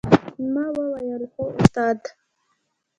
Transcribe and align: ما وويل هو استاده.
ما 0.53 0.65
وويل 0.77 1.21
هو 1.33 1.45
استاده. 1.59 2.11